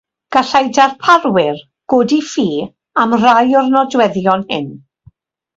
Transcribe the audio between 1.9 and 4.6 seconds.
godi ffi am rai o'r nodweddion